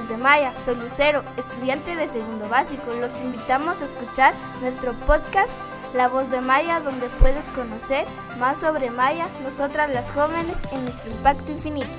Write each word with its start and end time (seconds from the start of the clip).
de 0.00 0.16
Maya, 0.16 0.54
soy 0.58 0.76
Lucero, 0.76 1.22
estudiante 1.36 1.94
de 1.94 2.08
segundo 2.08 2.48
básico. 2.48 2.94
Los 2.98 3.20
invitamos 3.20 3.82
a 3.82 3.84
escuchar 3.84 4.32
nuestro 4.62 4.94
podcast 5.00 5.52
La 5.92 6.08
Voz 6.08 6.30
de 6.30 6.40
Maya, 6.40 6.80
donde 6.80 7.10
puedes 7.20 7.46
conocer 7.50 8.06
más 8.38 8.56
sobre 8.56 8.90
Maya, 8.90 9.28
nosotras 9.42 9.94
las 9.94 10.10
jóvenes, 10.10 10.56
en 10.72 10.84
nuestro 10.84 11.10
impacto 11.10 11.52
infinito. 11.52 11.90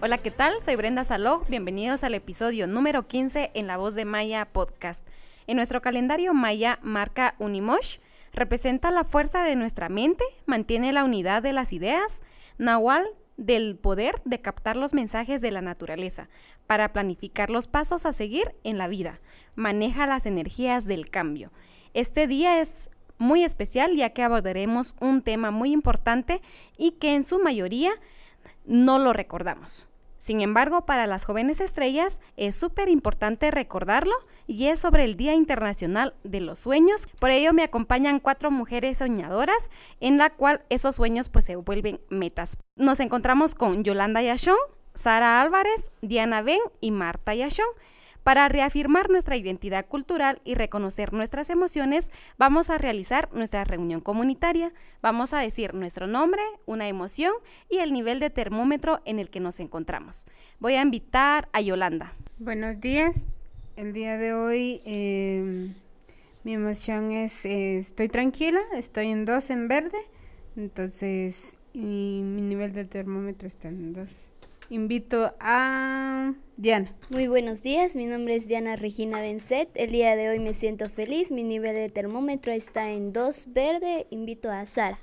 Hola, 0.00 0.18
¿qué 0.18 0.32
tal? 0.32 0.60
Soy 0.60 0.74
Brenda 0.74 1.04
Saló. 1.04 1.44
Bienvenidos 1.48 2.02
al 2.02 2.14
episodio 2.14 2.66
número 2.66 3.06
15 3.06 3.52
en 3.54 3.66
La 3.68 3.76
Voz 3.76 3.94
de 3.94 4.04
Maya 4.04 4.44
podcast. 4.52 5.07
En 5.48 5.56
nuestro 5.56 5.80
calendario 5.80 6.34
maya 6.34 6.78
marca 6.82 7.34
Unimosh, 7.38 8.00
representa 8.34 8.90
la 8.90 9.02
fuerza 9.02 9.44
de 9.44 9.56
nuestra 9.56 9.88
mente, 9.88 10.22
mantiene 10.44 10.92
la 10.92 11.04
unidad 11.04 11.42
de 11.42 11.54
las 11.54 11.72
ideas, 11.72 12.22
Nahual 12.58 13.06
del 13.38 13.78
poder 13.78 14.20
de 14.26 14.42
captar 14.42 14.76
los 14.76 14.92
mensajes 14.92 15.40
de 15.40 15.50
la 15.50 15.62
naturaleza 15.62 16.28
para 16.66 16.92
planificar 16.92 17.48
los 17.48 17.66
pasos 17.66 18.04
a 18.04 18.12
seguir 18.12 18.54
en 18.62 18.76
la 18.76 18.88
vida, 18.88 19.20
maneja 19.54 20.06
las 20.06 20.26
energías 20.26 20.84
del 20.84 21.08
cambio. 21.08 21.50
Este 21.94 22.26
día 22.26 22.60
es 22.60 22.90
muy 23.16 23.42
especial 23.42 23.96
ya 23.96 24.10
que 24.10 24.22
abordaremos 24.22 24.96
un 25.00 25.22
tema 25.22 25.50
muy 25.50 25.72
importante 25.72 26.42
y 26.76 26.92
que 26.92 27.14
en 27.14 27.24
su 27.24 27.38
mayoría 27.38 27.92
no 28.66 28.98
lo 28.98 29.14
recordamos. 29.14 29.88
Sin 30.28 30.42
embargo, 30.42 30.84
para 30.84 31.06
las 31.06 31.24
jóvenes 31.24 31.58
estrellas 31.58 32.20
es 32.36 32.54
súper 32.54 32.90
importante 32.90 33.50
recordarlo 33.50 34.12
y 34.46 34.66
es 34.66 34.78
sobre 34.78 35.04
el 35.04 35.16
Día 35.16 35.32
Internacional 35.32 36.12
de 36.22 36.42
los 36.42 36.58
Sueños. 36.58 37.08
Por 37.18 37.30
ello 37.30 37.54
me 37.54 37.62
acompañan 37.62 38.20
cuatro 38.20 38.50
mujeres 38.50 38.98
soñadoras 38.98 39.70
en 40.00 40.18
la 40.18 40.28
cual 40.28 40.60
esos 40.68 40.96
sueños 40.96 41.30
pues 41.30 41.46
se 41.46 41.56
vuelven 41.56 41.98
metas. 42.10 42.58
Nos 42.76 43.00
encontramos 43.00 43.54
con 43.54 43.84
Yolanda 43.84 44.20
Yashon, 44.20 44.58
Sara 44.92 45.40
Álvarez, 45.40 45.90
Diana 46.02 46.42
Ben 46.42 46.60
y 46.82 46.90
Marta 46.90 47.34
Yashon. 47.34 47.64
Para 48.28 48.46
reafirmar 48.50 49.08
nuestra 49.08 49.38
identidad 49.38 49.86
cultural 49.86 50.42
y 50.44 50.54
reconocer 50.54 51.14
nuestras 51.14 51.48
emociones, 51.48 52.12
vamos 52.36 52.68
a 52.68 52.76
realizar 52.76 53.32
nuestra 53.32 53.64
reunión 53.64 54.02
comunitaria. 54.02 54.70
Vamos 55.00 55.32
a 55.32 55.38
decir 55.38 55.72
nuestro 55.72 56.06
nombre, 56.06 56.42
una 56.66 56.88
emoción 56.88 57.32
y 57.70 57.78
el 57.78 57.90
nivel 57.90 58.20
de 58.20 58.28
termómetro 58.28 59.00
en 59.06 59.18
el 59.18 59.30
que 59.30 59.40
nos 59.40 59.60
encontramos. 59.60 60.26
Voy 60.58 60.74
a 60.74 60.82
invitar 60.82 61.48
a 61.54 61.62
Yolanda. 61.62 62.12
Buenos 62.38 62.78
días. 62.82 63.28
El 63.76 63.94
día 63.94 64.18
de 64.18 64.34
hoy 64.34 64.82
em, 64.84 65.72
mi 66.44 66.52
emoción 66.52 67.12
es, 67.12 67.46
eh, 67.46 67.78
estoy 67.78 68.08
tranquila, 68.08 68.60
estoy 68.74 69.06
en 69.06 69.24
dos 69.24 69.48
en 69.48 69.68
verde, 69.68 69.96
entonces 70.54 71.56
mi 71.72 72.20
nivel 72.20 72.74
de 72.74 72.84
termómetro 72.84 73.48
está 73.48 73.68
en 73.68 73.94
dos 73.94 74.32
invito 74.70 75.34
a 75.40 76.34
Diana. 76.58 76.88
Muy 77.08 77.28
buenos 77.28 77.62
días, 77.62 77.94
mi 77.94 78.06
nombre 78.06 78.34
es 78.34 78.48
Diana 78.48 78.74
Regina 78.74 79.20
Benset. 79.20 79.70
El 79.76 79.92
día 79.92 80.16
de 80.16 80.28
hoy 80.28 80.40
me 80.40 80.54
siento 80.54 80.88
feliz, 80.88 81.30
mi 81.30 81.44
nivel 81.44 81.72
de 81.72 81.88
termómetro 81.88 82.50
está 82.50 82.90
en 82.90 83.12
2 83.12 83.52
verde. 83.52 84.08
Invito 84.10 84.50
a 84.50 84.66
Sara. 84.66 84.98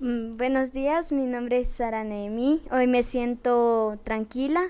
Mm, 0.00 0.36
buenos 0.36 0.72
días, 0.72 1.10
mi 1.10 1.24
nombre 1.24 1.60
es 1.60 1.68
Sara 1.68 2.04
Nemi. 2.04 2.60
Hoy 2.70 2.88
me 2.88 3.02
siento 3.02 3.98
tranquila 4.04 4.60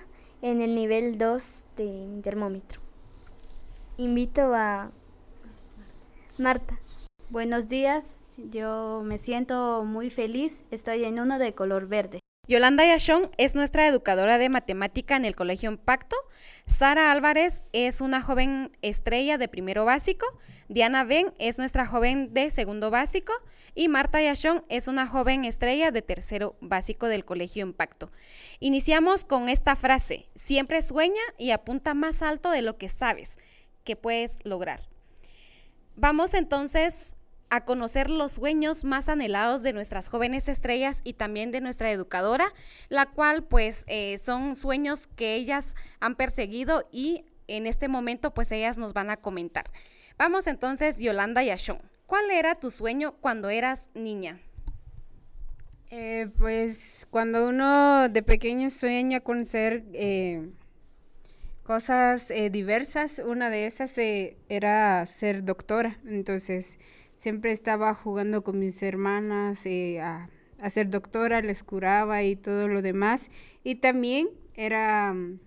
en 0.40 0.62
el 0.62 0.76
nivel 0.76 1.18
2 1.18 1.66
de 1.76 2.06
mi 2.06 2.22
termómetro. 2.22 2.80
Invito 3.96 4.54
a 4.54 4.92
Marta. 6.38 6.78
Buenos 7.30 7.68
días, 7.68 8.20
yo 8.36 9.02
me 9.04 9.18
siento 9.18 9.84
muy 9.84 10.08
feliz, 10.08 10.62
estoy 10.70 11.02
en 11.02 11.18
uno 11.18 11.40
de 11.40 11.52
color 11.52 11.88
verde. 11.88 12.20
Yolanda 12.48 12.86
Yashon 12.86 13.30
es 13.36 13.54
nuestra 13.54 13.86
educadora 13.86 14.38
de 14.38 14.48
matemática 14.48 15.16
en 15.16 15.26
el 15.26 15.36
Colegio 15.36 15.70
Impacto. 15.70 16.16
Sara 16.66 17.12
Álvarez 17.12 17.62
es 17.74 18.00
una 18.00 18.22
joven 18.22 18.72
estrella 18.80 19.36
de 19.36 19.48
primero 19.48 19.84
básico. 19.84 20.24
Diana 20.70 21.04
Ben 21.04 21.34
es 21.38 21.58
nuestra 21.58 21.86
joven 21.86 22.32
de 22.32 22.50
segundo 22.50 22.90
básico. 22.90 23.34
Y 23.74 23.88
Marta 23.88 24.22
Yashon 24.22 24.64
es 24.70 24.88
una 24.88 25.06
joven 25.06 25.44
estrella 25.44 25.90
de 25.90 26.00
tercero 26.00 26.56
básico 26.62 27.06
del 27.08 27.26
Colegio 27.26 27.66
Impacto. 27.66 28.10
Iniciamos 28.60 29.26
con 29.26 29.50
esta 29.50 29.76
frase, 29.76 30.24
siempre 30.34 30.80
sueña 30.80 31.20
y 31.36 31.50
apunta 31.50 31.92
más 31.92 32.22
alto 32.22 32.50
de 32.50 32.62
lo 32.62 32.78
que 32.78 32.88
sabes 32.88 33.36
que 33.84 33.94
puedes 33.94 34.38
lograr. 34.44 34.80
Vamos 35.96 36.32
entonces 36.32 37.14
a 37.50 37.64
conocer 37.64 38.10
los 38.10 38.32
sueños 38.32 38.84
más 38.84 39.08
anhelados 39.08 39.62
de 39.62 39.72
nuestras 39.72 40.08
jóvenes 40.08 40.48
estrellas 40.48 41.00
y 41.04 41.14
también 41.14 41.50
de 41.50 41.60
nuestra 41.60 41.90
educadora, 41.90 42.46
la 42.88 43.06
cual 43.06 43.44
pues 43.44 43.84
eh, 43.86 44.18
son 44.18 44.54
sueños 44.56 45.06
que 45.06 45.34
ellas 45.34 45.74
han 46.00 46.14
perseguido 46.14 46.88
y 46.92 47.24
en 47.46 47.66
este 47.66 47.88
momento 47.88 48.34
pues 48.34 48.52
ellas 48.52 48.76
nos 48.76 48.92
van 48.92 49.10
a 49.10 49.16
comentar. 49.16 49.64
Vamos 50.18 50.46
entonces, 50.46 50.98
Yolanda 50.98 51.42
y 51.42 51.50
Ashon. 51.50 51.80
¿Cuál 52.06 52.30
era 52.30 52.54
tu 52.54 52.70
sueño 52.70 53.12
cuando 53.20 53.48
eras 53.50 53.88
niña? 53.94 54.40
Eh, 55.90 56.28
pues 56.36 57.06
cuando 57.10 57.48
uno 57.48 58.08
de 58.10 58.22
pequeño 58.22 58.68
sueña 58.68 59.20
con 59.20 59.46
ser 59.46 59.84
eh, 59.94 60.50
cosas 61.62 62.30
diversas, 62.50 63.22
una 63.24 63.48
de 63.48 63.66
esas 63.66 63.96
era 63.96 65.06
ser 65.06 65.44
doctora. 65.44 65.98
Entonces, 66.04 66.78
siempre 67.18 67.50
estaba 67.50 67.92
jugando 67.94 68.44
con 68.44 68.60
mis 68.60 68.80
hermanas 68.80 69.66
eh, 69.66 70.00
a, 70.00 70.30
ser 70.70 70.88
doctora, 70.88 71.42
les 71.42 71.64
curaba 71.64 72.22
y 72.22 72.36
todo 72.36 72.68
lo 72.68 72.80
demás. 72.80 73.28
Y 73.64 73.76
también 73.76 74.28
era, 74.54 75.12
mm, 75.12 75.40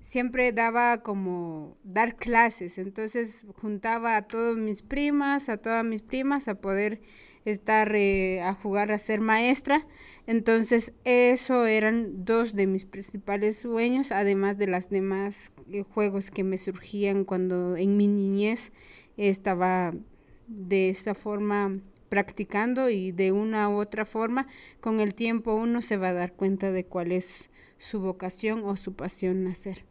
siempre 0.00 0.52
daba 0.52 1.02
como 1.02 1.76
dar 1.84 2.16
clases, 2.16 2.78
entonces 2.78 3.46
juntaba 3.60 4.16
a 4.16 4.22
todas 4.22 4.56
mis 4.56 4.80
primas, 4.82 5.48
a 5.50 5.58
todas 5.58 5.84
mis 5.84 6.02
primas 6.02 6.48
a 6.48 6.54
poder 6.56 7.02
estar 7.44 7.94
eh, 7.94 8.40
a 8.40 8.54
jugar 8.54 8.90
a 8.90 8.98
ser 8.98 9.20
maestra. 9.20 9.86
Entonces, 10.26 10.94
eso 11.04 11.66
eran 11.66 12.24
dos 12.24 12.54
de 12.54 12.66
mis 12.66 12.86
principales 12.86 13.58
sueños, 13.58 14.12
además 14.12 14.56
de 14.56 14.66
las 14.66 14.88
demás 14.88 15.52
eh, 15.70 15.82
juegos 15.82 16.30
que 16.30 16.42
me 16.42 16.56
surgían 16.56 17.24
cuando 17.24 17.76
en 17.76 17.98
mi 17.98 18.06
niñez 18.06 18.72
estaba 19.16 19.92
de 20.52 20.90
esta 20.90 21.14
forma 21.14 21.78
practicando 22.08 22.90
y 22.90 23.10
de 23.10 23.32
una 23.32 23.68
u 23.70 23.80
otra 23.80 24.04
forma, 24.04 24.46
con 24.80 25.00
el 25.00 25.14
tiempo 25.14 25.54
uno 25.54 25.80
se 25.80 25.96
va 25.96 26.08
a 26.08 26.12
dar 26.12 26.34
cuenta 26.34 26.70
de 26.70 26.84
cuál 26.84 27.10
es 27.10 27.50
su 27.78 28.00
vocación 28.00 28.62
o 28.64 28.76
su 28.76 28.94
pasión 28.94 29.44
nacer. 29.44 29.84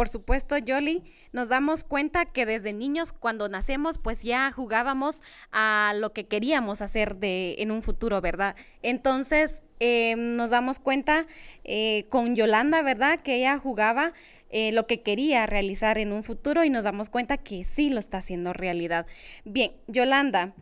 Por 0.00 0.08
supuesto, 0.08 0.56
Jolly, 0.66 1.02
nos 1.32 1.50
damos 1.50 1.84
cuenta 1.84 2.24
que 2.24 2.46
desde 2.46 2.72
niños, 2.72 3.12
cuando 3.12 3.50
nacemos, 3.50 3.98
pues 3.98 4.22
ya 4.22 4.50
jugábamos 4.50 5.22
a 5.52 5.92
lo 5.94 6.14
que 6.14 6.26
queríamos 6.26 6.80
hacer 6.80 7.16
de, 7.16 7.56
en 7.58 7.70
un 7.70 7.82
futuro, 7.82 8.22
¿verdad? 8.22 8.56
Entonces, 8.80 9.62
eh, 9.78 10.16
nos 10.16 10.52
damos 10.52 10.78
cuenta 10.78 11.26
eh, 11.64 12.06
con 12.08 12.34
Yolanda, 12.34 12.80
¿verdad? 12.80 13.20
Que 13.20 13.34
ella 13.34 13.58
jugaba 13.58 14.14
eh, 14.48 14.72
lo 14.72 14.86
que 14.86 15.02
quería 15.02 15.44
realizar 15.44 15.98
en 15.98 16.12
un 16.12 16.22
futuro 16.22 16.64
y 16.64 16.70
nos 16.70 16.84
damos 16.84 17.10
cuenta 17.10 17.36
que 17.36 17.62
sí 17.64 17.90
lo 17.90 18.00
está 18.00 18.16
haciendo 18.16 18.54
realidad. 18.54 19.04
Bien, 19.44 19.72
Yolanda, 19.86 20.54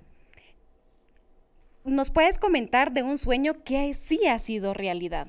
¿nos 1.84 2.10
puedes 2.10 2.41
comentar 2.41 2.91
de 2.91 3.05
un 3.05 3.16
sueño 3.16 3.62
que 3.62 3.94
sí 3.94 4.26
ha 4.26 4.40
sido 4.40 4.75
realidad? 4.75 5.29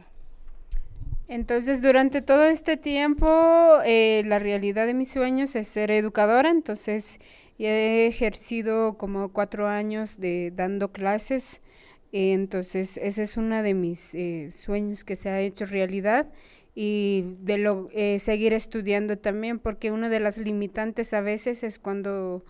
Entonces, 1.29 1.83
durante 1.83 2.23
todo 2.23 2.45
este 2.45 2.75
tiempo, 2.75 3.77
eh, 3.85 4.23
la 4.25 4.39
realidad 4.39 4.87
de 4.87 4.95
mis 4.95 5.11
sueños 5.11 5.55
es 5.55 5.67
ser 5.67 5.91
educadora. 5.91 6.49
Entonces, 6.49 7.19
he 7.59 8.07
ejercido 8.07 8.97
como 8.97 9.31
cuatro 9.31 9.67
años 9.67 10.19
de 10.19 10.51
dando 10.51 10.91
clases. 10.91 11.61
Entonces, 12.11 12.97
ese 12.97 13.21
es 13.23 13.37
uno 13.37 13.61
de 13.61 13.75
mis 13.75 14.15
eh, 14.15 14.49
sueños 14.51 15.03
que 15.03 15.15
se 15.15 15.29
ha 15.29 15.39
hecho 15.39 15.65
realidad 15.65 16.27
y 16.73 17.35
de 17.41 17.59
lo, 17.59 17.89
eh, 17.93 18.17
seguir 18.17 18.53
estudiando 18.53 19.17
también, 19.19 19.59
porque 19.59 19.91
una 19.91 20.09
de 20.09 20.19
las 20.19 20.39
limitantes 20.39 21.13
a 21.13 21.21
veces 21.21 21.63
es 21.63 21.77
cuando 21.77 22.43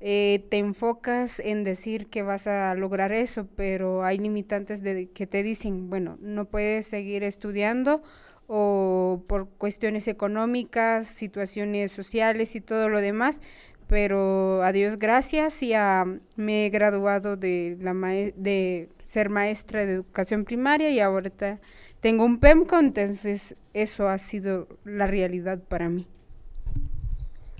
eh, 0.00 0.46
te 0.50 0.58
enfocas 0.58 1.40
en 1.40 1.64
decir 1.64 2.08
que 2.08 2.22
vas 2.22 2.46
a 2.46 2.74
lograr 2.74 3.12
eso, 3.12 3.48
pero 3.56 4.04
hay 4.04 4.18
limitantes 4.18 4.82
de, 4.82 5.08
que 5.10 5.26
te 5.26 5.42
dicen, 5.42 5.88
bueno, 5.88 6.18
no 6.20 6.44
puedes 6.44 6.86
seguir 6.86 7.22
estudiando 7.22 8.02
o 8.46 9.24
por 9.26 9.48
cuestiones 9.48 10.06
económicas, 10.08 11.06
situaciones 11.08 11.92
sociales 11.92 12.54
y 12.56 12.60
todo 12.60 12.88
lo 12.88 13.00
demás, 13.00 13.40
pero 13.88 14.62
a 14.62 14.72
Dios 14.72 14.98
gracias, 14.98 15.60
ya 15.60 16.04
me 16.36 16.66
he 16.66 16.70
graduado 16.70 17.36
de, 17.36 17.76
la 17.80 17.94
de 17.94 18.88
ser 19.06 19.30
maestra 19.30 19.86
de 19.86 19.92
educación 19.94 20.44
primaria 20.44 20.90
y 20.90 21.00
ahorita 21.00 21.60
tengo 22.00 22.24
un 22.24 22.38
PEMCO, 22.38 22.78
entonces 22.78 23.56
eso 23.72 24.08
ha 24.08 24.18
sido 24.18 24.68
la 24.84 25.06
realidad 25.06 25.60
para 25.60 25.88
mí. 25.88 26.06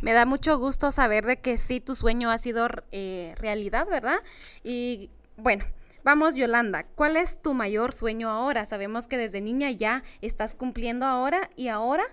Me 0.02 0.12
da 0.12 0.26
mucho 0.26 0.58
gusto 0.58 0.92
saber 0.92 1.24
de 1.24 1.38
que 1.38 1.58
sí 1.58 1.80
tu 1.80 1.94
sueño 1.94 2.30
ha 2.30 2.38
sido 2.38 2.68
eh, 2.92 3.34
realidad, 3.38 3.86
¿verdad? 3.88 4.18
Y 4.62 5.10
bueno, 5.36 5.64
vamos 6.04 6.36
Yolanda, 6.36 6.84
¿cuál 6.94 7.16
es 7.16 7.40
tu 7.40 7.54
mayor 7.54 7.92
sueño 7.92 8.28
ahora? 8.28 8.66
Sabemos 8.66 9.08
que 9.08 9.16
desde 9.16 9.40
niña 9.40 9.70
ya 9.70 10.02
estás 10.20 10.54
cumpliendo 10.54 11.06
ahora 11.06 11.50
y 11.56 11.68
ahora, 11.68 12.04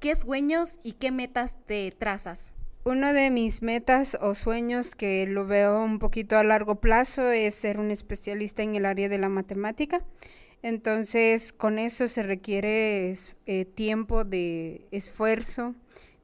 ¿qué 0.00 0.14
sueños 0.14 0.78
y 0.82 0.92
qué 0.92 1.10
metas 1.10 1.56
te 1.66 1.90
trazas? 1.92 2.52
Uno 2.84 3.12
de 3.12 3.30
mis 3.30 3.60
metas 3.60 4.16
o 4.20 4.34
sueños 4.34 4.94
que 4.94 5.26
lo 5.26 5.46
veo 5.46 5.82
un 5.82 5.98
poquito 5.98 6.38
a 6.38 6.44
largo 6.44 6.76
plazo 6.80 7.30
es 7.30 7.54
ser 7.54 7.78
un 7.78 7.90
especialista 7.90 8.62
en 8.62 8.74
el 8.74 8.86
área 8.86 9.08
de 9.08 9.18
la 9.18 9.28
matemática. 9.28 10.02
Entonces, 10.62 11.52
con 11.52 11.78
eso 11.78 12.08
se 12.08 12.22
requiere 12.22 13.14
eh, 13.46 13.64
tiempo 13.66 14.24
de 14.24 14.86
esfuerzo, 14.90 15.74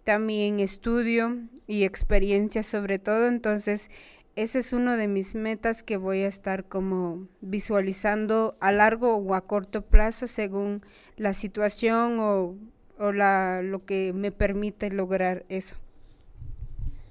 también 0.06 0.60
estudio 0.60 1.36
y 1.66 1.82
experiencia 1.82 2.62
sobre 2.62 3.00
todo. 3.00 3.26
Entonces, 3.26 3.90
ese 4.36 4.60
es 4.60 4.72
uno 4.72 4.96
de 4.96 5.08
mis 5.08 5.34
metas 5.34 5.82
que 5.82 5.96
voy 5.96 6.20
a 6.20 6.28
estar 6.28 6.64
como 6.64 7.26
visualizando 7.40 8.56
a 8.60 8.70
largo 8.70 9.16
o 9.16 9.34
a 9.34 9.40
corto 9.40 9.82
plazo 9.82 10.28
según 10.28 10.82
la 11.16 11.34
situación 11.34 12.20
o, 12.20 12.54
o 12.98 13.10
la, 13.10 13.62
lo 13.62 13.84
que 13.84 14.12
me 14.14 14.30
permite 14.30 14.90
lograr 14.90 15.44
eso. 15.48 15.76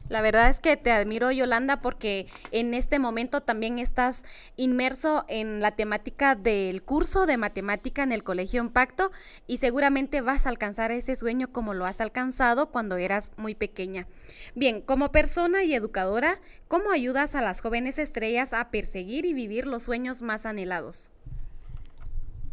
La 0.08 0.22
verdad 0.22 0.50
es 0.50 0.60
que 0.60 0.78
te 0.78 0.92
admiro, 0.92 1.32
Yolanda, 1.32 1.82
porque 1.82 2.28
en 2.52 2.76
este 2.76 3.00
momento 3.00 3.42
también 3.42 3.80
estás 3.80 4.24
inmerso 4.56 5.26
en 5.28 5.62
la 5.62 5.72
temática 5.72 6.36
del 6.36 6.84
curso 6.84 7.26
de 7.26 7.38
matemática 7.38 8.04
en 8.04 8.12
el 8.12 8.24
Colegio 8.24 8.62
Impacto 8.62 9.12
y 9.48 9.58
seguramente 9.58 10.22
vas 10.22 10.46
a 10.46 10.50
alcanzar 10.50 10.92
ese 10.92 11.16
sueño 11.16 11.52
como 11.52 11.74
lo 11.74 11.86
has 11.86 12.02
alcanzado 12.02 12.70
cuando 12.70 12.98
eras 12.98 13.32
muy 13.36 13.56
pequeña. 13.56 14.06
Bien, 14.54 14.82
como 14.82 15.12
persona 15.12 15.64
y 15.64 15.74
educadora, 15.74 16.40
¿cómo 16.68 16.92
ayudas 16.92 17.34
a 17.34 17.42
las 17.42 17.62
jóvenes 17.62 17.98
estrellas 17.98 18.54
a 18.54 18.70
perseguir 18.70 19.26
y 19.26 19.34
vivir 19.34 19.66
los 19.66 19.84
sueños 19.84 20.22
más 20.22 20.46
anhelados? 20.46 21.10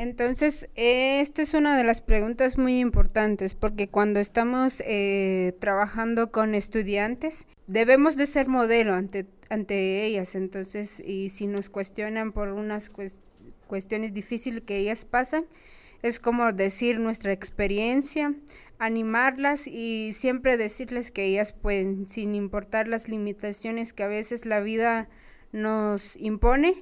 Entonces, 0.03 0.69
esta 0.75 1.43
es 1.43 1.55
una 1.55 1.79
de 1.79 1.85
las 1.85 2.01
preguntas 2.01 2.59
muy 2.59 2.81
importantes 2.81 3.55
porque 3.55 3.87
cuando 3.87 4.19
estamos 4.19 4.83
eh, 4.85 5.55
trabajando 5.61 6.33
con 6.33 6.57
estudiantes, 6.57 7.47
debemos 7.69 8.17
de 8.17 8.27
ser 8.27 8.49
modelo 8.49 8.95
ante, 8.95 9.27
ante 9.49 10.05
ellas. 10.05 10.35
Entonces, 10.35 11.01
y 11.07 11.29
si 11.29 11.47
nos 11.47 11.71
cuestionan 11.71 12.33
por 12.33 12.49
unas 12.49 12.91
cuestiones 13.69 14.13
difíciles 14.13 14.65
que 14.65 14.79
ellas 14.79 15.05
pasan, 15.05 15.47
es 16.03 16.19
como 16.19 16.53
decir 16.53 16.99
nuestra 16.99 17.31
experiencia, 17.31 18.35
animarlas 18.81 19.69
y 19.69 20.15
siempre 20.15 20.57
decirles 20.57 21.13
que 21.13 21.27
ellas 21.27 21.53
pueden, 21.53 22.09
sin 22.09 22.35
importar 22.35 22.89
las 22.89 23.09
limitaciones 23.09 23.93
que 23.93 24.03
a 24.03 24.09
veces 24.09 24.47
la 24.47 24.59
vida 24.59 25.09
nos 25.53 26.17
impone, 26.17 26.75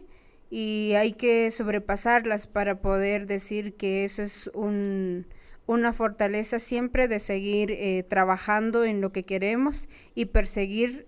y 0.51 0.95
hay 0.97 1.13
que 1.13 1.51
sobrepasarlas 1.53 2.49
para 2.49 2.81
poder 2.81 3.27
decir 3.27 3.75
que 3.75 4.05
eso 4.05 4.23
es 4.23 4.51
un, 4.53 5.27
una 5.67 5.93
fortaleza 5.93 6.59
siempre 6.59 7.07
de 7.07 7.21
seguir 7.21 7.71
eh, 7.71 8.03
trabajando 8.03 8.85
en 8.85 9.01
lo 9.01 9.13
que 9.13 9.23
queremos 9.23 9.89
y 10.17 10.27
perseguir 10.27 11.07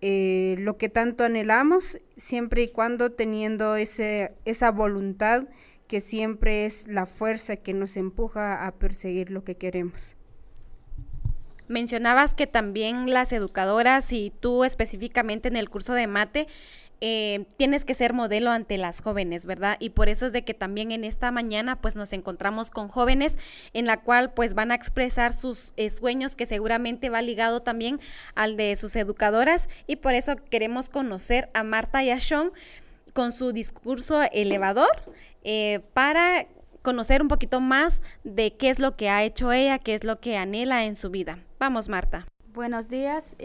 eh, 0.00 0.54
lo 0.58 0.76
que 0.76 0.88
tanto 0.88 1.24
anhelamos, 1.24 1.98
siempre 2.16 2.62
y 2.62 2.68
cuando 2.68 3.10
teniendo 3.10 3.74
ese, 3.74 4.32
esa 4.44 4.70
voluntad 4.70 5.44
que 5.88 6.00
siempre 6.00 6.64
es 6.64 6.86
la 6.86 7.06
fuerza 7.06 7.56
que 7.56 7.74
nos 7.74 7.96
empuja 7.96 8.66
a 8.66 8.72
perseguir 8.72 9.30
lo 9.30 9.44
que 9.44 9.56
queremos. 9.56 10.16
Mencionabas 11.66 12.34
que 12.34 12.46
también 12.46 13.10
las 13.10 13.32
educadoras 13.32 14.12
y 14.12 14.30
tú 14.38 14.64
específicamente 14.64 15.48
en 15.48 15.56
el 15.56 15.70
curso 15.70 15.94
de 15.94 16.06
mate 16.06 16.46
eh, 17.06 17.44
tienes 17.58 17.84
que 17.84 17.92
ser 17.92 18.14
modelo 18.14 18.50
ante 18.50 18.78
las 18.78 19.02
jóvenes, 19.02 19.44
¿verdad? 19.44 19.76
Y 19.78 19.90
por 19.90 20.08
eso 20.08 20.24
es 20.24 20.32
de 20.32 20.42
que 20.42 20.54
también 20.54 20.90
en 20.90 21.04
esta 21.04 21.30
mañana 21.30 21.78
pues 21.78 21.96
nos 21.96 22.14
encontramos 22.14 22.70
con 22.70 22.88
jóvenes 22.88 23.38
en 23.74 23.84
la 23.84 24.00
cual 24.00 24.32
pues 24.32 24.54
van 24.54 24.72
a 24.72 24.74
expresar 24.74 25.34
sus 25.34 25.74
eh, 25.76 25.90
sueños 25.90 26.34
que 26.34 26.46
seguramente 26.46 27.10
va 27.10 27.20
ligado 27.20 27.60
también 27.60 28.00
al 28.34 28.56
de 28.56 28.74
sus 28.74 28.96
educadoras 28.96 29.68
y 29.86 29.96
por 29.96 30.14
eso 30.14 30.36
queremos 30.48 30.88
conocer 30.88 31.50
a 31.52 31.62
Marta 31.62 32.02
y 32.02 32.08
a 32.08 32.18
Sean 32.18 32.52
con 33.12 33.32
su 33.32 33.52
discurso 33.52 34.22
elevador 34.32 34.88
eh, 35.42 35.80
para 35.92 36.46
conocer 36.80 37.20
un 37.20 37.28
poquito 37.28 37.60
más 37.60 38.02
de 38.22 38.56
qué 38.56 38.70
es 38.70 38.78
lo 38.78 38.96
que 38.96 39.10
ha 39.10 39.24
hecho 39.24 39.52
ella, 39.52 39.78
qué 39.78 39.92
es 39.92 40.04
lo 40.04 40.20
que 40.20 40.38
anhela 40.38 40.86
en 40.86 40.94
su 40.94 41.10
vida. 41.10 41.36
Vamos, 41.58 41.90
Marta. 41.90 42.26
Buenos 42.54 42.88
días. 42.88 43.36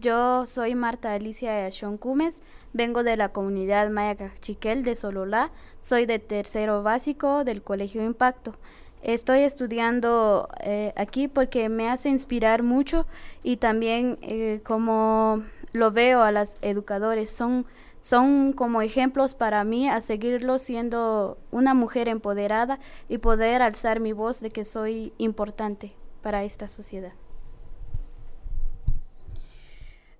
Yo 0.00 0.46
soy 0.46 0.74
Marta 0.74 1.12
Alicia 1.12 1.66
Ashon 1.66 1.98
Cumes, 1.98 2.40
vengo 2.72 3.02
de 3.02 3.18
la 3.18 3.32
comunidad 3.32 3.90
Maya 3.90 4.16
Cachiquel 4.16 4.82
de 4.82 4.94
Sololá, 4.94 5.50
soy 5.78 6.06
de 6.06 6.18
tercero 6.18 6.82
básico 6.82 7.44
del 7.44 7.62
Colegio 7.62 8.02
Impacto. 8.02 8.54
Estoy 9.02 9.40
estudiando 9.40 10.48
eh, 10.62 10.94
aquí 10.96 11.28
porque 11.28 11.68
me 11.68 11.90
hace 11.90 12.08
inspirar 12.08 12.62
mucho 12.62 13.06
y 13.42 13.58
también 13.58 14.18
eh, 14.22 14.62
como 14.64 15.44
lo 15.72 15.92
veo 15.92 16.22
a 16.22 16.32
las 16.32 16.56
educadores, 16.62 17.28
son, 17.28 17.66
son 18.00 18.54
como 18.54 18.80
ejemplos 18.80 19.34
para 19.34 19.62
mí 19.64 19.86
a 19.86 20.00
seguirlo 20.00 20.56
siendo 20.56 21.36
una 21.50 21.74
mujer 21.74 22.08
empoderada 22.08 22.78
y 23.10 23.18
poder 23.18 23.60
alzar 23.60 24.00
mi 24.00 24.14
voz 24.14 24.40
de 24.40 24.48
que 24.48 24.64
soy 24.64 25.12
importante 25.18 25.92
para 26.22 26.42
esta 26.42 26.68
sociedad. 26.68 27.12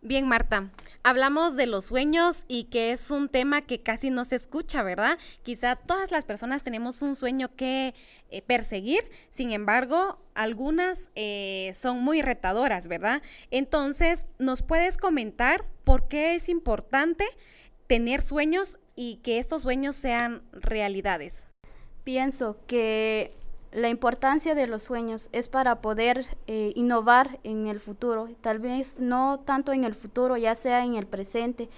Bien, 0.03 0.27
Marta, 0.27 0.71
hablamos 1.03 1.57
de 1.57 1.67
los 1.67 1.85
sueños 1.85 2.47
y 2.49 2.65
que 2.65 2.91
es 2.91 3.11
un 3.11 3.29
tema 3.29 3.61
que 3.61 3.83
casi 3.83 4.09
no 4.09 4.25
se 4.25 4.37
escucha, 4.37 4.83
¿verdad? 4.83 5.19
Quizá 5.43 5.77
todas 5.77 6.11
las 6.11 6.25
personas 6.25 6.63
tenemos 6.63 7.03
un 7.03 7.15
sueño 7.15 7.55
que 7.55 7.95
eh, 8.31 8.41
perseguir, 8.41 9.05
sin 9.29 9.51
embargo, 9.51 10.19
algunas 10.35 11.11
eh, 11.17 11.71
son 11.75 12.03
muy 12.03 12.23
retadoras, 12.23 12.89
¿verdad? 12.89 13.23
Entonces, 13.51 14.29
¿nos 14.39 14.63
puedes 14.63 14.97
comentar 14.97 15.67
por 15.85 16.09
qué 16.09 16.35
es 16.35 16.49
importante 16.49 17.27
tener 17.87 18.23
sueños 18.23 18.81
y 18.97 19.17
que 19.17 19.37
estos 19.37 19.61
sueños 19.63 19.97
sean 19.97 20.43
realidades? 20.53 21.45
Pienso 22.05 22.59
que 22.67 23.37
la 23.73 23.89
importancia 23.89 24.55
de 24.55 24.67
los 24.67 24.83
sueños 24.83 25.29
es 25.33 25.49
para 25.49 25.81
poder 25.81 26.27
eh, 26.47 26.73
innovar 26.75 27.39
en 27.45 27.69
el 27.69 27.79
futuro, 27.79 28.29
tal 28.41 28.59
vez 28.59 29.01
no 29.01 29.41
tanto 29.45 29.73
en 29.73 29.85
el 29.85 29.95
futuro, 29.95 30.37
ya 30.37 30.55
sea 30.55 30.85
en 30.85 30.97
el 30.97 31.07
presente, 31.07 31.69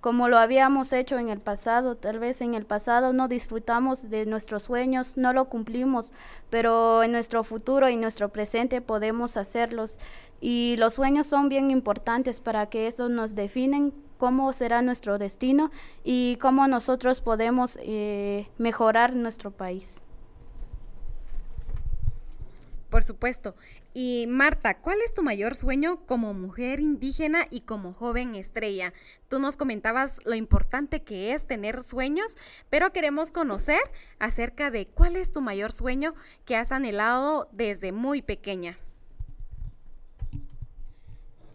como 0.00 0.28
lo 0.28 0.38
habíamos 0.38 0.92
hecho 0.92 1.18
en 1.18 1.28
el 1.28 1.40
pasado. 1.40 1.96
Tal 1.96 2.18
vez 2.18 2.40
en 2.40 2.54
el 2.54 2.64
pasado 2.64 3.12
no 3.12 3.28
disfrutamos 3.28 4.08
de 4.08 4.26
nuestros 4.26 4.64
sueños, 4.64 5.16
no 5.16 5.32
lo 5.32 5.46
cumplimos, 5.46 6.12
pero 6.48 7.02
en 7.02 7.12
nuestro 7.12 7.44
futuro 7.44 7.88
y 7.88 7.96
nuestro 7.96 8.30
presente 8.30 8.80
podemos 8.80 9.36
hacerlos. 9.36 9.98
Y 10.40 10.76
los 10.78 10.94
sueños 10.94 11.26
son 11.26 11.48
bien 11.48 11.70
importantes 11.70 12.40
para 12.40 12.66
que 12.66 12.86
eso 12.86 13.08
nos 13.08 13.34
definen 13.34 13.92
cómo 14.16 14.52
será 14.52 14.80
nuestro 14.82 15.18
destino 15.18 15.70
y 16.02 16.36
cómo 16.40 16.66
nosotros 16.66 17.20
podemos 17.20 17.78
eh, 17.82 18.48
mejorar 18.56 19.14
nuestro 19.14 19.50
país. 19.50 20.02
Por 22.90 23.04
supuesto. 23.04 23.54
Y 23.94 24.26
Marta, 24.28 24.78
¿cuál 24.78 24.98
es 25.04 25.14
tu 25.14 25.22
mayor 25.22 25.54
sueño 25.54 26.04
como 26.06 26.34
mujer 26.34 26.80
indígena 26.80 27.44
y 27.48 27.60
como 27.60 27.92
joven 27.92 28.34
estrella? 28.34 28.92
Tú 29.28 29.38
nos 29.38 29.56
comentabas 29.56 30.18
lo 30.24 30.34
importante 30.34 31.02
que 31.02 31.32
es 31.32 31.46
tener 31.46 31.82
sueños, 31.84 32.36
pero 32.68 32.92
queremos 32.92 33.30
conocer 33.30 33.80
acerca 34.18 34.72
de 34.72 34.86
cuál 34.86 35.14
es 35.14 35.30
tu 35.30 35.40
mayor 35.40 35.70
sueño 35.70 36.14
que 36.44 36.56
has 36.56 36.72
anhelado 36.72 37.48
desde 37.52 37.92
muy 37.92 38.22
pequeña. 38.22 38.76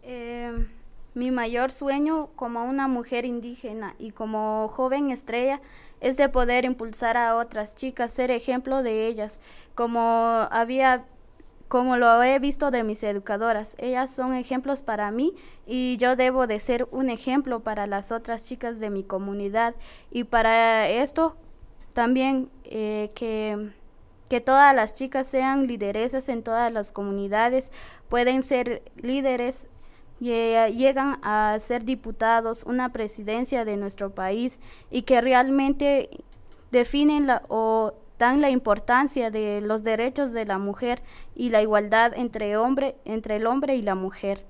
Eh, 0.02 0.66
mi 1.12 1.30
mayor 1.30 1.70
sueño 1.70 2.28
como 2.36 2.64
una 2.64 2.88
mujer 2.88 3.26
indígena 3.26 3.94
y 3.98 4.12
como 4.12 4.68
joven 4.68 5.10
estrella 5.10 5.60
es 6.00 6.16
de 6.16 6.28
poder 6.28 6.64
impulsar 6.64 7.16
a 7.16 7.36
otras 7.36 7.74
chicas, 7.74 8.12
ser 8.12 8.30
ejemplo 8.30 8.82
de 8.82 9.06
ellas, 9.06 9.40
como 9.74 10.00
había 10.50 11.06
como 11.68 11.96
lo 11.96 12.22
he 12.22 12.38
visto 12.38 12.70
de 12.70 12.84
mis 12.84 13.02
educadoras. 13.02 13.76
Ellas 13.78 14.14
son 14.14 14.34
ejemplos 14.34 14.82
para 14.82 15.10
mí 15.10 15.34
y 15.66 15.96
yo 15.96 16.16
debo 16.16 16.46
de 16.46 16.60
ser 16.60 16.88
un 16.90 17.10
ejemplo 17.10 17.60
para 17.60 17.86
las 17.86 18.12
otras 18.12 18.46
chicas 18.46 18.80
de 18.80 18.90
mi 18.90 19.02
comunidad. 19.02 19.74
Y 20.10 20.24
para 20.24 20.88
esto 20.88 21.36
también 21.92 22.50
eh, 22.64 23.10
que, 23.14 23.70
que 24.28 24.40
todas 24.40 24.74
las 24.74 24.94
chicas 24.94 25.26
sean 25.26 25.66
lideresas 25.66 26.28
en 26.28 26.42
todas 26.42 26.72
las 26.72 26.92
comunidades, 26.92 27.72
pueden 28.08 28.42
ser 28.42 28.82
líderes 28.96 29.68
llegan 30.18 31.18
a 31.22 31.58
ser 31.60 31.84
diputados, 31.84 32.64
una 32.64 32.92
presidencia 32.92 33.64
de 33.64 33.76
nuestro 33.76 34.14
país 34.14 34.60
y 34.90 35.02
que 35.02 35.20
realmente 35.20 36.08
definen 36.70 37.26
la, 37.26 37.42
o 37.48 37.94
dan 38.18 38.40
la 38.40 38.50
importancia 38.50 39.30
de 39.30 39.60
los 39.60 39.84
derechos 39.84 40.32
de 40.32 40.46
la 40.46 40.58
mujer 40.58 41.02
y 41.34 41.50
la 41.50 41.62
igualdad 41.62 42.12
entre, 42.16 42.56
hombre, 42.56 42.96
entre 43.04 43.36
el 43.36 43.46
hombre 43.46 43.76
y 43.76 43.82
la 43.82 43.94
mujer. 43.94 44.44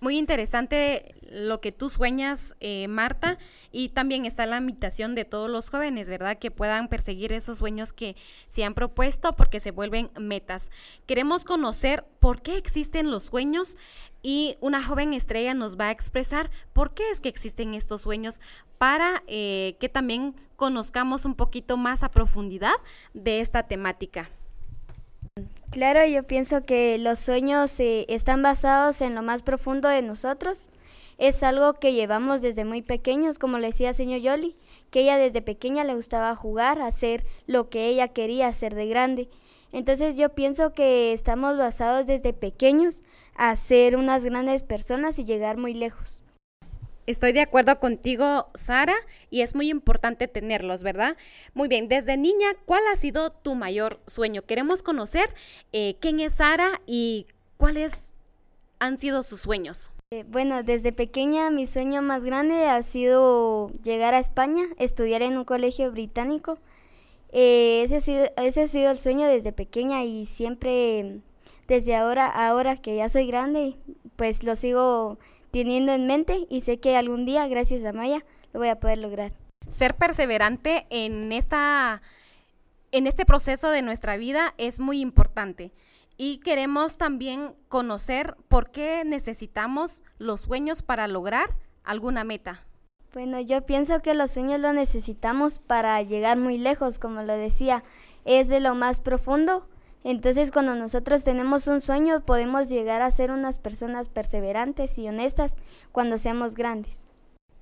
Muy 0.00 0.16
interesante 0.16 1.14
lo 1.30 1.60
que 1.60 1.72
tú 1.72 1.90
sueñas, 1.90 2.56
eh, 2.60 2.88
Marta, 2.88 3.38
y 3.72 3.90
también 3.90 4.24
está 4.24 4.46
la 4.46 4.58
invitación 4.58 5.14
de 5.14 5.24
todos 5.24 5.50
los 5.50 5.70
jóvenes, 5.70 6.08
¿verdad? 6.08 6.38
Que 6.38 6.50
puedan 6.50 6.88
perseguir 6.88 7.32
esos 7.32 7.58
sueños 7.58 7.92
que 7.92 8.16
se 8.46 8.64
han 8.64 8.74
propuesto 8.74 9.36
porque 9.36 9.60
se 9.60 9.70
vuelven 9.70 10.08
metas. 10.18 10.70
Queremos 11.06 11.44
conocer 11.44 12.04
por 12.20 12.42
qué 12.42 12.56
existen 12.56 13.10
los 13.10 13.24
sueños 13.24 13.76
y 14.22 14.56
una 14.60 14.82
joven 14.82 15.14
estrella 15.14 15.54
nos 15.54 15.78
va 15.78 15.88
a 15.88 15.90
expresar 15.90 16.50
por 16.72 16.92
qué 16.92 17.10
es 17.10 17.20
que 17.20 17.28
existen 17.28 17.74
estos 17.74 18.02
sueños 18.02 18.40
para 18.78 19.22
eh, 19.26 19.76
que 19.80 19.88
también 19.88 20.34
conozcamos 20.56 21.24
un 21.24 21.34
poquito 21.34 21.76
más 21.76 22.02
a 22.02 22.10
profundidad 22.10 22.74
de 23.14 23.40
esta 23.40 23.64
temática. 23.64 24.28
Claro, 25.70 26.04
yo 26.06 26.22
pienso 26.22 26.64
que 26.64 26.98
los 26.98 27.18
sueños 27.18 27.78
eh, 27.80 28.06
están 28.08 28.42
basados 28.42 29.00
en 29.00 29.14
lo 29.14 29.22
más 29.22 29.42
profundo 29.42 29.88
de 29.88 30.02
nosotros. 30.02 30.70
Es 31.18 31.42
algo 31.42 31.74
que 31.74 31.92
llevamos 31.92 32.42
desde 32.42 32.64
muy 32.64 32.80
pequeños, 32.80 33.38
como 33.38 33.58
le 33.58 33.68
decía 33.68 33.92
señor 33.92 34.20
Yoli, 34.20 34.56
que 34.90 35.00
ella 35.00 35.18
desde 35.18 35.42
pequeña 35.42 35.84
le 35.84 35.94
gustaba 35.94 36.34
jugar, 36.34 36.80
hacer 36.80 37.26
lo 37.46 37.68
que 37.68 37.88
ella 37.88 38.08
quería 38.08 38.46
hacer 38.48 38.74
de 38.74 38.86
grande. 38.86 39.28
Entonces 39.72 40.16
yo 40.16 40.30
pienso 40.30 40.72
que 40.72 41.12
estamos 41.12 41.56
basados 41.58 42.06
desde 42.06 42.32
pequeños 42.32 43.02
a 43.34 43.54
ser 43.56 43.96
unas 43.96 44.24
grandes 44.24 44.62
personas 44.62 45.18
y 45.18 45.24
llegar 45.24 45.58
muy 45.58 45.74
lejos. 45.74 46.22
Estoy 47.08 47.32
de 47.32 47.40
acuerdo 47.40 47.80
contigo, 47.80 48.48
Sara, 48.52 48.94
y 49.30 49.40
es 49.40 49.54
muy 49.54 49.70
importante 49.70 50.28
tenerlos, 50.28 50.82
¿verdad? 50.82 51.16
Muy 51.54 51.66
bien, 51.66 51.88
desde 51.88 52.18
niña, 52.18 52.48
¿cuál 52.66 52.82
ha 52.92 52.96
sido 52.96 53.30
tu 53.30 53.54
mayor 53.54 53.98
sueño? 54.06 54.42
Queremos 54.42 54.82
conocer 54.82 55.24
eh, 55.72 55.96
quién 56.00 56.20
es 56.20 56.34
Sara 56.34 56.82
y 56.84 57.24
cuáles 57.56 58.12
han 58.78 58.98
sido 58.98 59.22
sus 59.22 59.40
sueños. 59.40 59.90
Eh, 60.10 60.26
bueno, 60.28 60.62
desde 60.62 60.92
pequeña 60.92 61.48
mi 61.48 61.64
sueño 61.64 62.02
más 62.02 62.26
grande 62.26 62.66
ha 62.66 62.82
sido 62.82 63.70
llegar 63.82 64.12
a 64.12 64.18
España, 64.18 64.66
estudiar 64.76 65.22
en 65.22 65.38
un 65.38 65.44
colegio 65.44 65.90
británico. 65.90 66.58
Eh, 67.32 67.80
ese, 67.84 67.96
ha 67.96 68.00
sido, 68.00 68.26
ese 68.36 68.62
ha 68.64 68.66
sido 68.66 68.90
el 68.90 68.98
sueño 68.98 69.28
desde 69.28 69.52
pequeña 69.52 70.04
y 70.04 70.26
siempre, 70.26 71.22
desde 71.68 71.96
ahora, 71.96 72.26
ahora 72.26 72.76
que 72.76 72.96
ya 72.96 73.08
soy 73.08 73.26
grande, 73.26 73.76
pues 74.16 74.42
lo 74.42 74.54
sigo 74.56 75.18
teniendo 75.50 75.92
en 75.92 76.06
mente 76.06 76.46
y 76.48 76.60
sé 76.60 76.80
que 76.80 76.96
algún 76.96 77.24
día, 77.24 77.46
gracias 77.48 77.84
a 77.84 77.92
Maya, 77.92 78.24
lo 78.52 78.60
voy 78.60 78.68
a 78.68 78.80
poder 78.80 78.98
lograr. 78.98 79.32
Ser 79.68 79.96
perseverante 79.96 80.86
en 80.90 81.32
esta 81.32 82.02
en 82.90 83.06
este 83.06 83.26
proceso 83.26 83.70
de 83.70 83.82
nuestra 83.82 84.16
vida 84.16 84.54
es 84.56 84.80
muy 84.80 85.00
importante 85.00 85.72
y 86.16 86.38
queremos 86.38 86.96
también 86.96 87.54
conocer 87.68 88.36
por 88.48 88.70
qué 88.70 89.02
necesitamos 89.04 90.02
los 90.18 90.42
sueños 90.42 90.82
para 90.82 91.06
lograr 91.06 91.48
alguna 91.84 92.24
meta. 92.24 92.66
Bueno, 93.12 93.40
yo 93.40 93.64
pienso 93.64 94.00
que 94.00 94.14
los 94.14 94.32
sueños 94.32 94.60
los 94.60 94.74
necesitamos 94.74 95.58
para 95.58 96.02
llegar 96.02 96.36
muy 96.36 96.58
lejos, 96.58 96.98
como 96.98 97.22
lo 97.22 97.34
decía, 97.34 97.84
es 98.24 98.48
de 98.48 98.60
lo 98.60 98.74
más 98.74 99.00
profundo 99.00 99.68
entonces 100.04 100.50
cuando 100.50 100.74
nosotros 100.74 101.24
tenemos 101.24 101.66
un 101.66 101.80
sueño 101.80 102.24
podemos 102.24 102.68
llegar 102.68 103.02
a 103.02 103.10
ser 103.10 103.30
unas 103.30 103.58
personas 103.58 104.08
perseverantes 104.08 104.98
y 104.98 105.08
honestas 105.08 105.56
cuando 105.92 106.18
seamos 106.18 106.54
grandes. 106.54 107.08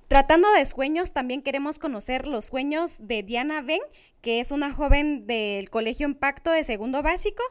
Tratando 0.07 0.49
de 0.53 0.65
sueños, 0.65 1.11
también 1.11 1.41
queremos 1.41 1.79
conocer 1.79 2.27
los 2.27 2.45
sueños 2.45 2.97
de 3.01 3.23
Diana 3.23 3.61
Ben, 3.61 3.81
que 4.21 4.39
es 4.39 4.51
una 4.51 4.71
joven 4.71 5.27
del 5.27 5.69
Colegio 5.69 6.07
Impacto 6.07 6.49
de 6.49 6.63
Segundo 6.63 7.03
Básico. 7.03 7.43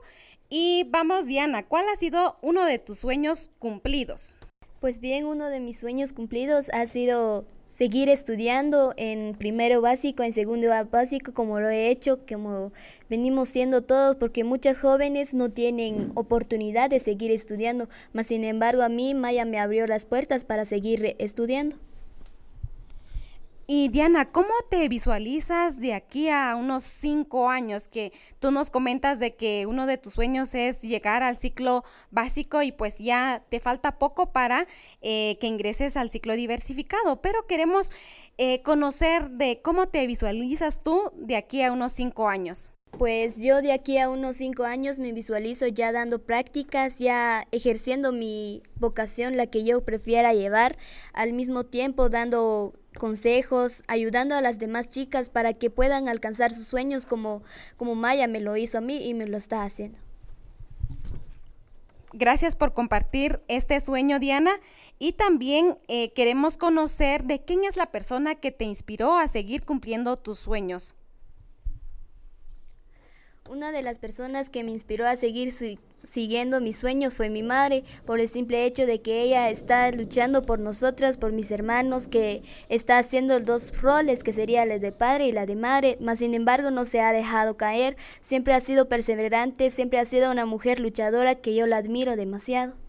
Y 0.49 0.85
vamos, 0.88 1.26
Diana, 1.26 1.66
¿cuál 1.66 1.85
ha 1.93 1.97
sido 1.97 2.38
uno 2.40 2.64
de 2.64 2.78
tus 2.78 3.00
sueños 3.00 3.50
cumplidos? 3.59 4.38
Pues 4.81 5.00
bien, 5.00 5.26
uno 5.26 5.50
de 5.50 5.61
mis 5.61 5.78
sueños 5.78 6.12
cumplidos 6.12 6.71
ha 6.73 6.87
sido 6.87 7.47
seguir 7.68 8.08
estudiando 8.08 8.94
en 8.96 9.35
primero 9.35 9.80
básico, 9.80 10.23
en 10.23 10.32
segundo 10.32 10.68
básico, 10.90 11.32
como 11.32 11.61
lo 11.61 11.68
he 11.68 11.88
hecho, 11.90 12.20
como 12.26 12.73
venimos 13.11 13.49
siendo 13.49 13.82
todos, 13.82 14.16
porque 14.16 14.44
muchas 14.44 14.78
jóvenes 14.78 15.35
no 15.35 15.50
tienen 15.50 16.12
oportunidad 16.14 16.90
de 16.90 17.00
seguir 17.00 17.30
estudiando, 17.30 17.88
mas 18.12 18.26
sin 18.26 18.44
embargo 18.44 18.82
a 18.82 18.88
mí 18.88 19.14
Maya 19.14 19.44
me 19.44 19.58
abrió 19.58 19.87
las 19.87 20.06
puertas 20.06 20.44
para 20.44 20.64
seguir 20.64 21.16
estudiando. 21.18 21.76
Y 23.68 23.88
Diana, 23.88 24.30
¿cómo 24.30 24.52
te 24.70 24.88
visualizas 24.88 25.80
de 25.80 25.92
aquí 25.92 26.28
a 26.28 26.54
unos 26.54 26.85
cinco 26.85 27.50
años? 27.50 27.88
Que 27.88 28.12
tú 28.38 28.52
nos 28.52 28.70
comentas 28.70 29.18
de 29.18 29.35
que 29.35 29.66
uno 29.66 29.87
de 29.87 29.99
tus 29.99 30.12
sueños 30.12 30.54
es 30.54 30.82
llegar 30.82 31.25
al 31.25 31.37
ciclo 31.37 31.82
básico 32.12 32.62
y 32.62 32.70
pues 32.70 32.99
ya 32.99 33.42
te 33.49 33.58
falta 33.58 33.99
poco 33.99 34.30
para 34.30 34.68
eh, 35.02 35.37
que 35.40 35.49
ingreses 35.49 35.96
al 35.96 36.11
ciclo 36.11 36.37
diversificado, 36.37 37.20
pero 37.20 37.49
queremos 37.49 37.90
eh, 38.38 38.62
conocer 38.62 39.30
de 39.30 39.61
cómo 39.62 39.88
te 39.88 40.06
visualizas 40.06 40.78
tú 40.78 41.11
de 41.16 41.35
aquí 41.35 41.62
a 41.62 41.73
unos 41.73 41.90
cinco 41.90 42.28
años. 42.28 42.73
Pues 42.99 43.42
yo 43.42 43.61
de 43.61 43.73
aquí 43.73 43.99
a 43.99 44.08
unos 44.08 44.37
cinco 44.37 44.62
años 44.62 44.99
me 44.99 45.12
visualizo 45.12 45.66
ya 45.66 45.92
dando 45.92 46.25
prácticas, 46.25 46.99
ya 46.99 47.46
ejerciendo 47.50 48.11
mi 48.12 48.62
vocación, 48.76 49.37
la 49.37 49.49
que 49.49 49.64
yo 49.64 49.85
prefiera 49.85 50.32
llevar, 50.32 50.78
al 51.12 51.35
mismo 51.35 51.64
tiempo 51.64 52.08
dando 52.08 52.73
consejos, 52.97 53.83
ayudando 53.87 54.35
a 54.35 54.41
las 54.41 54.59
demás 54.59 54.88
chicas 54.88 55.29
para 55.29 55.53
que 55.55 55.71
puedan 55.71 56.09
alcanzar 56.09 56.50
sus 56.50 56.67
sueños 56.67 57.07
como, 57.07 57.43
como 57.76 57.95
Maya 57.95 58.26
me 58.26 58.41
lo 58.41 58.57
hizo 58.57 58.79
a 58.79 58.81
mí 58.81 59.09
y 59.09 59.15
me 59.15 59.26
lo 59.26 59.37
está 59.37 59.62
haciendo. 59.62 59.99
Gracias 62.19 62.57
por 62.57 62.73
compartir 62.73 63.43
este 63.47 63.79
sueño, 63.79 64.19
Diana. 64.19 64.53
Y 64.99 65.12
también 65.12 65.79
eh, 65.87 66.15
queremos 66.15 66.57
conocer 66.57 67.25
de 67.25 67.45
quién 67.45 67.65
es 67.65 67.76
la 67.76 67.93
persona 67.93 68.37
que 68.37 68.50
te 68.50 68.65
inspiró 68.65 69.19
a 69.19 69.29
seguir 69.29 69.67
cumpliendo 69.67 70.17
tus 70.17 70.38
sueños. 70.38 70.95
Una 73.50 73.71
de 73.71 73.83
las 73.83 73.99
personas 73.99 74.49
que 74.49 74.65
me 74.65 74.73
inspiró 74.73 75.07
a 75.07 75.15
seguir 75.15 75.53
siguiendo 76.03 76.61
mis 76.61 76.76
sueños 76.76 77.15
fue 77.15 77.31
mi 77.31 77.43
madre, 77.43 77.85
por 78.05 78.21
el 78.21 78.29
simple 78.29 78.65
hecho 78.65 78.87
de 78.87 79.00
que 79.03 79.23
ella 79.23 79.50
está 79.50 79.91
luchando 79.91 80.47
por 80.47 80.59
nosotras, 80.59 81.19
por 81.19 81.33
mis 81.33 81.50
hermanos, 81.50 82.09
que 82.09 82.43
está 82.69 82.99
haciendo 82.99 83.41
dos 83.41 83.81
roles, 83.81 84.23
que 84.23 84.33
sería 84.33 84.65
la 84.67 84.79
de 84.79 84.93
padre 84.93 85.26
y 85.26 85.33
la 85.33 85.47
de 85.47 85.57
madre, 85.57 85.99
mas 86.00 86.21
sin 86.21 86.35
embargo 86.35 86.71
no 86.71 86.85
se 86.85 87.00
ha 87.00 87.12
dejado 87.12 87.57
caer, 87.57 87.97
siempre 88.21 88.55
ha 88.55 88.61
sido 88.61 88.88
perseverante, 88.88 89.71
siempre 89.71 89.99
ha 89.99 90.05
sido 90.05 90.31
una 90.31 90.47
mujer 90.47 90.81
luchadora 90.81 91.35
que 91.35 91.55
yo 91.55 91.67
la 91.67 91.79
admiro 91.79 92.17
demasiado. 92.17 92.86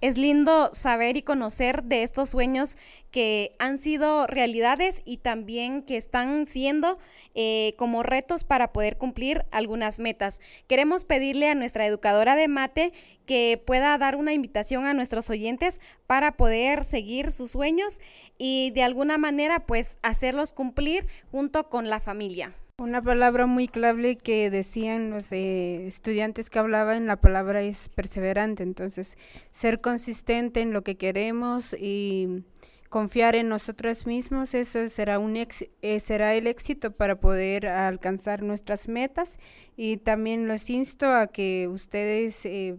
Es 0.00 0.16
lindo 0.16 0.70
saber 0.72 1.18
y 1.18 1.22
conocer 1.22 1.84
de 1.84 2.02
estos 2.02 2.30
sueños 2.30 2.78
que 3.10 3.54
han 3.58 3.76
sido 3.76 4.26
realidades 4.26 5.02
y 5.04 5.18
también 5.18 5.82
que 5.82 5.98
están 5.98 6.46
siendo 6.46 6.98
eh, 7.34 7.74
como 7.76 8.02
retos 8.02 8.42
para 8.42 8.72
poder 8.72 8.96
cumplir 8.96 9.44
algunas 9.50 10.00
metas. 10.00 10.40
Queremos 10.68 11.04
pedirle 11.04 11.50
a 11.50 11.54
nuestra 11.54 11.86
educadora 11.86 12.34
de 12.34 12.48
mate 12.48 12.92
que 13.26 13.62
pueda 13.64 13.96
dar 13.98 14.16
una 14.16 14.32
invitación 14.32 14.86
a 14.86 14.94
nuestros 14.94 15.28
oyentes 15.28 15.80
para 16.06 16.36
poder 16.38 16.82
seguir 16.84 17.30
sus 17.30 17.50
sueños 17.50 18.00
y 18.38 18.70
de 18.70 18.84
alguna 18.84 19.18
manera 19.18 19.66
pues 19.66 19.98
hacerlos 20.02 20.54
cumplir 20.54 21.06
junto 21.30 21.68
con 21.68 21.90
la 21.90 22.00
familia. 22.00 22.54
Una 22.80 23.02
palabra 23.02 23.44
muy 23.44 23.68
clave 23.68 24.16
que 24.16 24.48
decían 24.48 25.10
los 25.10 25.32
eh, 25.32 25.86
estudiantes 25.86 26.48
que 26.48 26.60
hablaban, 26.60 27.04
la 27.04 27.20
palabra 27.20 27.60
es 27.60 27.90
perseverante, 27.90 28.62
entonces 28.62 29.18
ser 29.50 29.82
consistente 29.82 30.62
en 30.62 30.72
lo 30.72 30.82
que 30.82 30.96
queremos 30.96 31.76
y 31.78 32.42
confiar 32.88 33.36
en 33.36 33.50
nosotros 33.50 34.06
mismos, 34.06 34.54
eso 34.54 34.88
será, 34.88 35.18
un 35.18 35.36
eh, 35.36 36.00
será 36.00 36.32
el 36.32 36.46
éxito 36.46 36.90
para 36.92 37.20
poder 37.20 37.66
alcanzar 37.66 38.42
nuestras 38.42 38.88
metas. 38.88 39.38
Y 39.76 39.98
también 39.98 40.48
los 40.48 40.70
insto 40.70 41.04
a 41.04 41.26
que 41.26 41.68
ustedes 41.68 42.46
eh, 42.46 42.76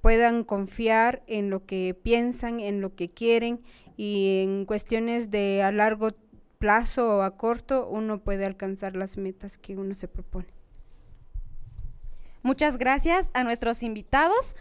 puedan 0.00 0.44
confiar 0.44 1.24
en 1.26 1.50
lo 1.50 1.66
que 1.66 1.96
piensan, 2.00 2.60
en 2.60 2.80
lo 2.80 2.94
que 2.94 3.08
quieren 3.08 3.62
y 3.96 4.44
en 4.44 4.64
cuestiones 4.64 5.32
de 5.32 5.60
a 5.64 5.72
largo 5.72 6.10
plazo 6.58 7.18
o 7.18 7.22
a 7.22 7.36
corto 7.36 7.88
uno 7.88 8.18
puede 8.18 8.44
alcanzar 8.44 8.96
las 8.96 9.16
metas 9.16 9.58
que 9.58 9.76
uno 9.76 9.94
se 9.94 10.08
propone. 10.08 10.48
Muchas 12.42 12.78
gracias 12.78 13.30
a 13.34 13.44
nuestros 13.44 13.82
invitados. 13.82 14.56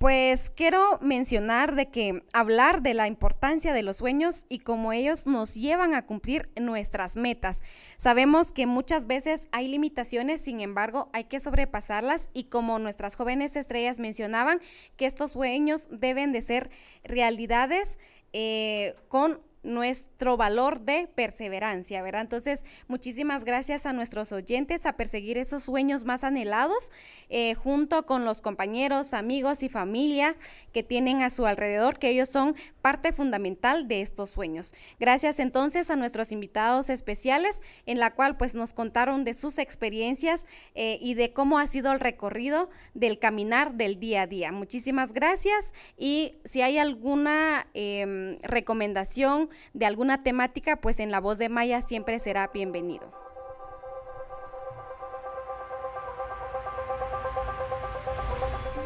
Pues 0.00 0.48
quiero 0.48 0.98
mencionar 1.02 1.74
de 1.74 1.90
que 1.90 2.22
hablar 2.32 2.80
de 2.80 2.94
la 2.94 3.06
importancia 3.06 3.74
de 3.74 3.82
los 3.82 3.98
sueños 3.98 4.46
y 4.48 4.60
cómo 4.60 4.94
ellos 4.94 5.26
nos 5.26 5.54
llevan 5.54 5.92
a 5.92 6.06
cumplir 6.06 6.50
nuestras 6.58 7.18
metas. 7.18 7.62
Sabemos 7.98 8.50
que 8.50 8.66
muchas 8.66 9.06
veces 9.06 9.50
hay 9.52 9.68
limitaciones, 9.68 10.40
sin 10.40 10.60
embargo, 10.60 11.10
hay 11.12 11.24
que 11.24 11.38
sobrepasarlas 11.38 12.30
y 12.32 12.44
como 12.44 12.78
nuestras 12.78 13.14
jóvenes 13.14 13.56
estrellas 13.56 14.00
mencionaban, 14.00 14.60
que 14.96 15.04
estos 15.04 15.32
sueños 15.32 15.88
deben 15.90 16.32
de 16.32 16.40
ser 16.40 16.70
realidades 17.04 17.98
eh, 18.32 18.94
con 19.08 19.42
nuestro 19.62 20.36
valor 20.36 20.80
de 20.80 21.08
perseverancia, 21.14 22.02
¿verdad? 22.02 22.22
Entonces, 22.22 22.64
muchísimas 22.88 23.44
gracias 23.44 23.84
a 23.84 23.92
nuestros 23.92 24.32
oyentes 24.32 24.86
a 24.86 24.94
perseguir 24.94 25.36
esos 25.36 25.64
sueños 25.64 26.04
más 26.04 26.24
anhelados, 26.24 26.92
eh, 27.28 27.54
junto 27.54 28.06
con 28.06 28.24
los 28.24 28.40
compañeros, 28.40 29.12
amigos 29.12 29.62
y 29.62 29.68
familia 29.68 30.34
que 30.72 30.82
tienen 30.82 31.20
a 31.22 31.30
su 31.30 31.46
alrededor, 31.46 31.98
que 31.98 32.08
ellos 32.08 32.30
son 32.30 32.56
parte 32.80 33.12
fundamental 33.12 33.86
de 33.86 34.00
estos 34.00 34.30
sueños. 34.30 34.74
Gracias 34.98 35.38
entonces 35.38 35.90
a 35.90 35.96
nuestros 35.96 36.32
invitados 36.32 36.88
especiales, 36.88 37.62
en 37.86 37.98
la 37.98 38.14
cual 38.14 38.36
pues 38.36 38.54
nos 38.54 38.72
contaron 38.72 39.24
de 39.24 39.34
sus 39.34 39.58
experiencias 39.58 40.46
eh, 40.74 40.98
y 41.00 41.14
de 41.14 41.32
cómo 41.32 41.58
ha 41.58 41.66
sido 41.66 41.92
el 41.92 42.00
recorrido 42.00 42.70
del 42.94 43.18
caminar 43.18 43.74
del 43.74 44.00
día 44.00 44.22
a 44.22 44.26
día. 44.26 44.52
Muchísimas 44.52 45.12
gracias 45.12 45.74
y 45.98 46.36
si 46.44 46.62
hay 46.62 46.78
alguna 46.78 47.66
em, 47.74 48.38
recomendación, 48.42 49.49
de 49.72 49.86
alguna 49.86 50.22
temática, 50.22 50.76
pues 50.76 51.00
en 51.00 51.10
la 51.10 51.20
voz 51.20 51.38
de 51.38 51.48
Maya 51.48 51.82
siempre 51.82 52.18
será 52.18 52.50
bienvenido. 52.52 53.10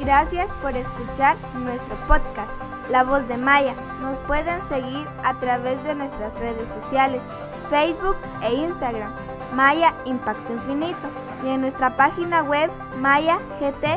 Gracias 0.01 0.53
por 0.55 0.77
escuchar 0.77 1.37
nuestro 1.55 1.97
podcast, 2.07 2.53
La 2.91 3.05
Voz 3.05 3.27
de 3.27 3.39
Maya. 3.39 3.75
Nos 4.03 4.19
pueden 4.21 4.61
seguir 4.69 5.07
a 5.25 5.39
través 5.41 5.83
de 5.85 5.95
nuestras 5.95 6.39
redes 6.41 6.69
sociales, 6.69 7.23
Facebook 7.71 8.17
e 8.43 8.55
Instagram, 8.55 9.15
Maya 9.55 9.95
Impacto 10.05 10.53
Infinito, 10.53 11.09
y 11.45 11.49
en 11.49 11.63
nuestra 11.63 11.97
página 11.97 12.43
web 12.43 12.71
mayagt.org. 12.99 13.95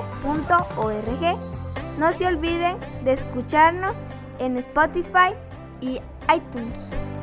No 1.98 2.12
se 2.14 2.28
olviden 2.28 2.78
de 3.04 3.14
escucharnos 3.14 3.98
en 4.40 4.58
Spotify 4.58 5.34
y 5.82 6.00
iTunes. 6.30 7.17